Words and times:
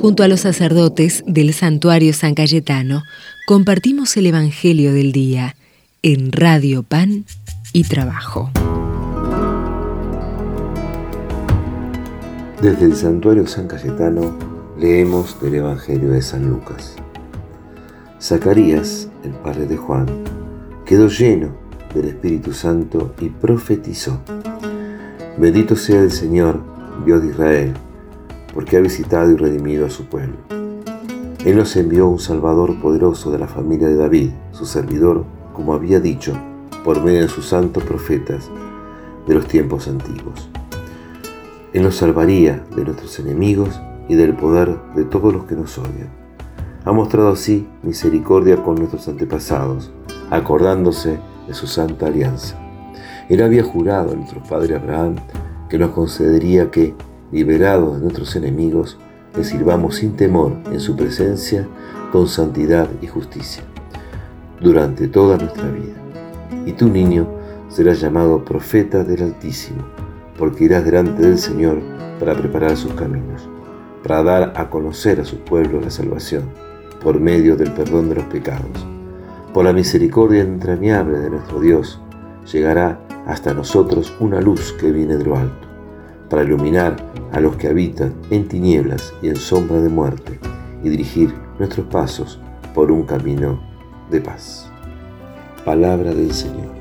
Junto 0.00 0.22
a 0.22 0.28
los 0.28 0.40
sacerdotes 0.40 1.24
del 1.26 1.52
santuario 1.52 2.12
San 2.12 2.36
Cayetano, 2.36 3.02
compartimos 3.48 4.16
el 4.16 4.26
Evangelio 4.26 4.92
del 4.92 5.10
Día 5.10 5.56
en 6.02 6.30
Radio 6.30 6.84
Pan 6.84 7.24
y 7.72 7.82
Trabajo. 7.82 8.48
Desde 12.62 12.84
el 12.84 12.94
santuario 12.94 13.48
San 13.48 13.66
Cayetano 13.66 14.38
leemos 14.78 15.40
del 15.42 15.56
Evangelio 15.56 16.10
de 16.10 16.22
San 16.22 16.48
Lucas. 16.48 16.94
Zacarías, 18.22 19.08
el 19.24 19.32
padre 19.32 19.66
de 19.66 19.76
Juan, 19.76 20.06
quedó 20.86 21.08
lleno 21.08 21.56
del 21.92 22.04
Espíritu 22.04 22.52
Santo 22.52 23.16
y 23.20 23.30
profetizó. 23.30 24.20
Bendito 25.38 25.74
sea 25.74 26.02
el 26.02 26.12
Señor, 26.12 26.62
Dios 27.04 27.20
de 27.22 27.30
Israel, 27.30 27.74
porque 28.58 28.76
ha 28.76 28.80
visitado 28.80 29.30
y 29.30 29.36
redimido 29.36 29.86
a 29.86 29.88
su 29.88 30.06
pueblo. 30.06 30.34
Él 31.44 31.56
nos 31.56 31.76
envió 31.76 32.08
un 32.08 32.18
Salvador 32.18 32.80
poderoso 32.80 33.30
de 33.30 33.38
la 33.38 33.46
familia 33.46 33.86
de 33.86 33.94
David, 33.94 34.30
su 34.50 34.66
servidor, 34.66 35.24
como 35.54 35.74
había 35.74 36.00
dicho, 36.00 36.32
por 36.82 37.00
medio 37.04 37.20
de 37.20 37.28
sus 37.28 37.46
santos 37.46 37.84
profetas 37.84 38.50
de 39.28 39.34
los 39.34 39.46
tiempos 39.46 39.86
antiguos. 39.86 40.50
Él 41.72 41.84
nos 41.84 41.94
salvaría 41.94 42.64
de 42.74 42.84
nuestros 42.84 43.20
enemigos 43.20 43.80
y 44.08 44.16
del 44.16 44.34
poder 44.34 44.76
de 44.96 45.04
todos 45.04 45.32
los 45.32 45.44
que 45.44 45.54
nos 45.54 45.78
odian. 45.78 46.10
Ha 46.84 46.90
mostrado 46.90 47.28
así 47.28 47.64
misericordia 47.84 48.56
con 48.64 48.74
nuestros 48.74 49.06
antepasados, 49.06 49.92
acordándose 50.30 51.20
de 51.46 51.54
su 51.54 51.68
santa 51.68 52.06
alianza. 52.06 52.58
Él 53.28 53.40
había 53.40 53.62
jurado 53.62 54.10
a 54.10 54.16
nuestro 54.16 54.42
padre 54.42 54.74
Abraham 54.74 55.14
que 55.68 55.78
nos 55.78 55.90
concedería 55.90 56.72
que, 56.72 56.96
liberados 57.32 57.96
de 57.96 58.02
nuestros 58.02 58.34
enemigos, 58.36 58.98
le 59.36 59.44
sirvamos 59.44 59.96
sin 59.96 60.16
temor 60.16 60.52
en 60.72 60.80
su 60.80 60.96
presencia 60.96 61.66
con 62.12 62.26
santidad 62.28 62.88
y 63.02 63.06
justicia 63.06 63.62
durante 64.60 65.08
toda 65.08 65.36
nuestra 65.36 65.70
vida. 65.70 65.94
Y 66.66 66.72
tu 66.72 66.88
niño 66.88 67.28
serás 67.68 68.00
llamado 68.00 68.44
profeta 68.44 69.04
del 69.04 69.22
Altísimo 69.22 69.84
porque 70.38 70.64
irás 70.64 70.84
delante 70.84 71.22
del 71.22 71.38
Señor 71.38 71.80
para 72.18 72.34
preparar 72.34 72.76
sus 72.76 72.94
caminos, 72.94 73.48
para 74.02 74.22
dar 74.22 74.52
a 74.56 74.70
conocer 74.70 75.20
a 75.20 75.24
su 75.24 75.38
pueblo 75.40 75.80
la 75.80 75.90
salvación, 75.90 76.44
por 77.02 77.20
medio 77.20 77.56
del 77.56 77.72
perdón 77.72 78.08
de 78.08 78.14
los 78.14 78.24
pecados. 78.24 78.86
Por 79.52 79.64
la 79.64 79.72
misericordia 79.72 80.42
entrañable 80.42 81.18
de 81.18 81.30
nuestro 81.30 81.60
Dios, 81.60 82.00
llegará 82.50 83.00
hasta 83.26 83.52
nosotros 83.52 84.14
una 84.20 84.40
luz 84.40 84.72
que 84.80 84.92
viene 84.92 85.16
de 85.16 85.24
lo 85.24 85.36
alto, 85.36 85.67
para 86.28 86.42
iluminar 86.42 86.96
a 87.32 87.40
los 87.40 87.56
que 87.56 87.68
habitan 87.68 88.14
en 88.30 88.48
tinieblas 88.48 89.12
y 89.22 89.28
en 89.28 89.36
sombra 89.36 89.80
de 89.80 89.88
muerte, 89.88 90.38
y 90.82 90.88
dirigir 90.88 91.34
nuestros 91.58 91.86
pasos 91.86 92.40
por 92.74 92.92
un 92.92 93.02
camino 93.02 93.60
de 94.10 94.20
paz. 94.20 94.70
Palabra 95.64 96.14
del 96.14 96.32
Señor. 96.32 96.78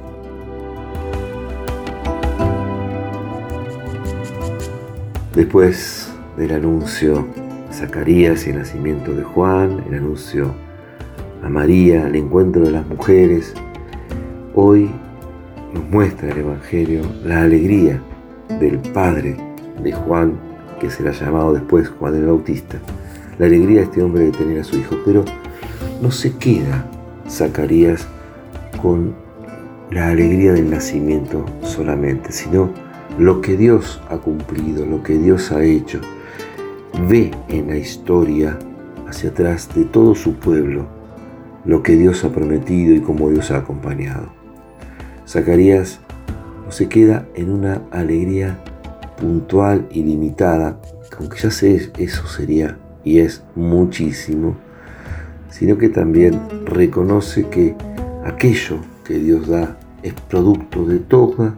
Después 5.34 6.12
del 6.38 6.52
anuncio 6.52 7.28
a 7.70 7.74
Zacarías 7.74 8.48
y 8.48 8.52
el 8.52 8.60
nacimiento 8.60 9.14
de 9.14 9.24
Juan, 9.24 9.84
el 9.88 9.96
anuncio 9.96 10.54
a 11.44 11.50
María, 11.50 12.08
el 12.08 12.16
encuentro 12.16 12.64
de 12.64 12.72
las 12.72 12.88
mujeres, 12.88 13.54
hoy 14.56 14.90
nos 15.74 15.84
muestra 15.90 16.30
el 16.30 16.40
Evangelio 16.40 17.02
la 17.24 17.44
alegría 17.44 18.02
del 18.60 18.78
padre 18.80 19.38
de 19.84 19.92
Juan, 19.92 20.34
que 20.80 20.90
será 20.90 21.12
llamado 21.12 21.54
después 21.54 21.90
Juan 21.90 22.16
el 22.16 22.26
Bautista, 22.26 22.78
la 23.40 23.46
alegría 23.46 23.80
de 23.80 23.86
este 23.86 24.02
hombre 24.02 24.26
de 24.26 24.32
tener 24.32 24.60
a 24.60 24.64
su 24.64 24.78
hijo, 24.78 24.96
pero 25.06 25.24
no 26.02 26.12
se 26.12 26.36
queda 26.38 26.86
Zacarías 27.30 28.08
con 28.82 29.14
la 29.92 30.10
alegría 30.10 30.54
del 30.54 30.70
nacimiento 30.70 31.46
solamente, 31.64 32.32
sino 32.32 32.70
lo 33.18 33.42
que 33.42 33.58
Dios 33.58 34.02
ha 34.10 34.18
cumplido, 34.18 34.86
lo 34.86 35.04
que 35.04 35.18
Dios 35.18 35.52
ha 35.52 35.64
hecho. 35.64 36.00
Ve 37.08 37.32
en 37.48 37.68
la 37.68 37.78
historia 37.78 38.58
hacia 39.08 39.30
atrás 39.30 39.70
de 39.76 39.86
todo 39.86 40.16
su 40.16 40.36
pueblo 40.36 40.88
lo 41.66 41.84
que 41.84 41.96
Dios 41.96 42.24
ha 42.24 42.30
prometido 42.30 42.96
y 42.96 43.02
cómo 43.02 43.30
Dios 43.30 43.52
ha 43.52 43.58
acompañado. 43.58 44.30
Zacarías 45.28 46.00
no 46.68 46.74
se 46.74 46.90
queda 46.90 47.26
en 47.36 47.50
una 47.50 47.82
alegría 47.92 48.62
puntual 49.22 49.88
y 49.90 50.04
limitada, 50.04 50.78
aunque 51.18 51.40
ya 51.40 51.50
sé 51.50 51.94
eso 51.98 52.28
sería 52.28 52.78
y 53.06 53.20
es 53.20 53.42
muchísimo, 53.56 54.58
sino 55.50 55.78
que 55.78 55.88
también 55.88 56.42
reconoce 56.66 57.48
que 57.48 57.74
aquello 58.26 58.80
que 59.06 59.14
Dios 59.14 59.48
da 59.48 59.78
es 60.04 60.14
producto 60.28 60.86
de 60.86 61.00
toda 61.00 61.56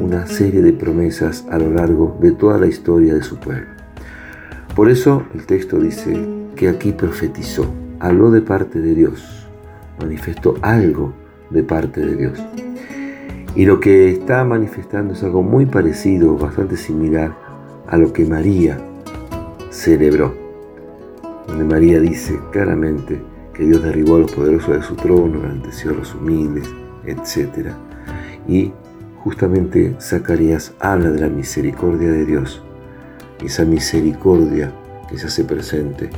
una 0.00 0.28
serie 0.28 0.62
de 0.62 0.72
promesas 0.72 1.44
a 1.50 1.58
lo 1.58 1.72
largo 1.72 2.16
de 2.20 2.30
toda 2.30 2.56
la 2.56 2.68
historia 2.68 3.14
de 3.14 3.22
su 3.24 3.38
pueblo. 3.38 3.66
Por 4.76 4.88
eso 4.88 5.24
el 5.34 5.44
texto 5.44 5.80
dice 5.80 6.16
que 6.54 6.68
aquí 6.68 6.92
profetizó, 6.92 7.66
habló 7.98 8.30
de 8.30 8.42
parte 8.42 8.80
de 8.80 8.94
Dios, 8.94 9.48
manifestó 10.00 10.54
algo 10.62 11.12
de 11.50 11.64
parte 11.64 12.00
de 12.00 12.14
Dios. 12.14 12.38
Y 13.54 13.66
lo 13.66 13.80
que 13.80 14.10
está 14.10 14.44
manifestando 14.44 15.12
es 15.12 15.22
algo 15.22 15.42
muy 15.42 15.66
parecido, 15.66 16.36
bastante 16.38 16.76
similar 16.76 17.36
a 17.86 17.98
lo 17.98 18.12
que 18.12 18.24
María 18.24 18.78
celebró. 19.70 20.34
Donde 21.46 21.64
María 21.64 22.00
dice 22.00 22.38
claramente 22.50 23.20
que 23.52 23.64
Dios 23.64 23.82
derribó 23.82 24.16
a 24.16 24.20
los 24.20 24.32
poderosos 24.32 24.76
de 24.76 24.82
su 24.82 24.94
trono, 24.94 25.40
enalteció 25.40 25.90
a 25.90 25.94
los 25.94 26.14
humildes, 26.14 26.66
etc. 27.04 27.68
Y 28.48 28.72
justamente 29.18 29.96
Zacarías 30.00 30.72
habla 30.80 31.10
de 31.10 31.20
la 31.20 31.28
misericordia 31.28 32.10
de 32.10 32.24
Dios, 32.24 32.62
esa 33.44 33.66
misericordia 33.66 34.72
que 35.10 35.18
se 35.18 35.26
hace 35.26 35.44
presente 35.44 36.08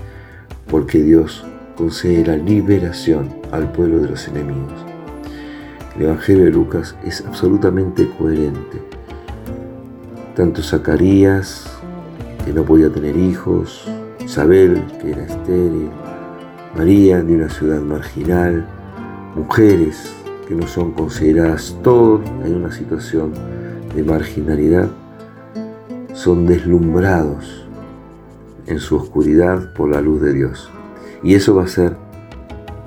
porque 0.71 1.03
Dios 1.03 1.44
concede 1.77 2.25
la 2.25 2.37
liberación 2.37 3.28
al 3.50 3.73
pueblo 3.73 3.99
de 3.99 4.11
los 4.11 4.28
enemigos. 4.28 4.94
El 5.97 6.03
Evangelio 6.03 6.47
de 6.47 6.50
Lucas 6.50 6.97
es 7.05 7.25
absolutamente 7.25 8.10
coherente. 8.19 8.82
Tanto 10.34 10.60
Zacarías, 10.60 11.71
que 12.44 12.53
no 12.53 12.65
podía 12.65 12.91
tener 12.91 13.16
hijos, 13.16 13.88
Isabel, 14.19 14.82
que 15.00 15.12
era 15.12 15.22
estéril, 15.22 15.91
María, 16.77 17.22
de 17.22 17.37
una 17.37 17.49
ciudad 17.49 17.81
marginal, 17.81 18.66
mujeres 19.37 20.12
que 20.49 20.56
no 20.56 20.66
son 20.66 20.91
consideradas 20.91 21.77
todos 21.84 22.28
en 22.44 22.56
una 22.56 22.72
situación 22.72 23.32
de 23.94 24.03
marginalidad, 24.03 24.88
son 26.12 26.44
deslumbrados 26.44 27.69
en 28.66 28.81
su 28.81 28.97
oscuridad 28.97 29.72
por 29.75 29.91
la 29.91 30.00
luz 30.00 30.21
de 30.22 30.32
Dios. 30.32 30.71
Y 31.22 31.37
eso 31.37 31.55
va 31.55 31.65
a 31.65 31.69
ser 31.69 31.97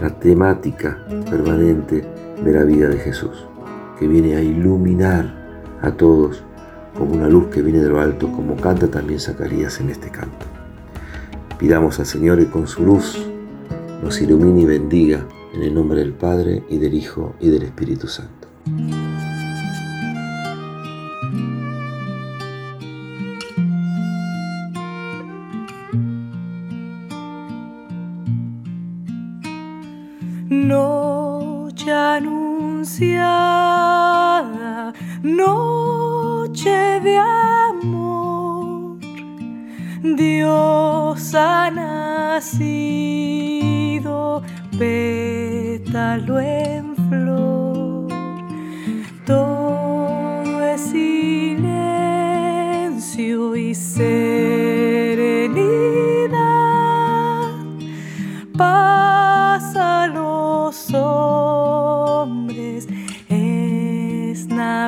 la 0.02 0.10
temática 0.10 1.06
permanente 1.30 2.17
de 2.44 2.52
la 2.54 2.64
vida 2.64 2.90
de 2.90 3.00
Jesús, 3.00 3.46
que 4.00 4.08
viene 4.08 4.36
a 4.36 4.42
iluminar 4.42 5.34
a 5.82 5.92
todos 5.92 6.44
como 6.98 7.14
una 7.14 7.28
luz 7.28 7.48
que 7.48 7.62
viene 7.62 7.80
de 7.80 7.90
lo 7.90 8.00
alto, 8.00 8.32
como 8.32 8.56
canta 8.56 8.88
también 8.88 9.20
Zacarías 9.20 9.80
en 9.80 9.90
este 9.90 10.10
canto. 10.10 10.46
Pidamos 11.60 12.00
al 12.00 12.06
Señor 12.06 12.40
que 12.40 12.48
con 12.48 12.68
su 12.68 12.84
luz 12.84 13.18
nos 14.04 14.22
ilumine 14.22 14.62
y 14.62 14.66
bendiga 14.66 15.26
en 15.54 15.64
el 15.64 15.74
nombre 15.74 16.00
del 16.00 16.14
Padre 16.14 16.64
y 16.70 16.78
del 16.78 16.94
Hijo 16.94 17.36
y 17.40 17.50
del 17.50 17.64
Espíritu 17.64 18.08
Santo. 18.08 18.48
Anunciada, 31.90 33.24
noche 35.24 37.00
de 37.02 37.18
amor, 37.18 38.98
Dios 40.04 41.34
ha 41.34 41.72
nacido 41.72 42.98
pétalo 44.78 46.40
en 46.40 46.96
flor. 47.10 48.08
Todo 49.26 50.66
es 50.66 50.82
silencio 50.82 51.66
y 53.56 53.74
serenidad. 53.74 54.17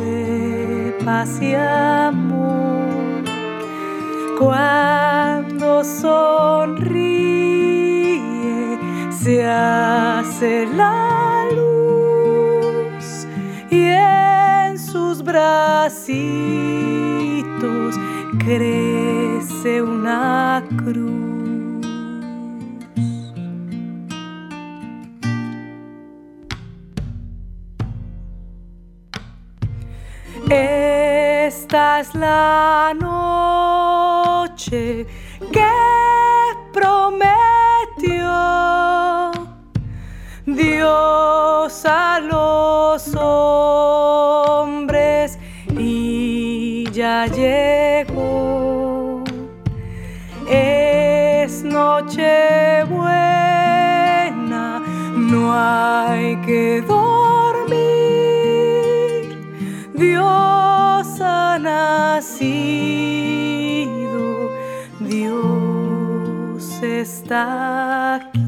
de 0.00 0.96
paz 1.04 1.40
y 1.40 1.54
amor. 1.54 3.24
Cuando 4.38 5.84
sonríe, 5.84 6.86
se 9.10 9.46
hace 10.36 10.66
la 10.66 11.46
luz 11.54 13.26
y 13.70 13.84
en 13.84 14.78
sus 14.78 15.22
bracitos 15.22 15.96
crece 18.38 19.80
una 19.80 20.62
cruz. 20.84 21.86
Esta 30.50 32.00
es 32.00 32.14
la 32.14 32.92
noche 33.00 34.76
que 35.50 35.70
prometió 36.74 38.26
Dios 41.66 41.84
a 41.84 42.20
los 42.20 43.12
hombres 43.16 44.86
y 45.76 46.88
ya 46.92 47.26
llegó. 47.26 49.24
Es 50.48 51.64
noche 51.64 52.84
buena, 52.84 54.80
no 55.16 55.52
hay 55.52 56.36
que 56.42 56.84
nacido, 61.58 62.52
Dios 65.00 66.80
está 66.80 68.14
aquí. 68.14 68.45